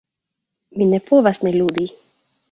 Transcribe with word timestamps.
Mi 0.79 0.87
ne 0.93 0.99
povas 1.09 1.41
ne 1.47 1.51
ludi. 1.57 1.85